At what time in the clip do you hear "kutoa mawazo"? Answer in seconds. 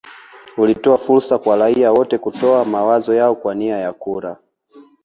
2.17-3.13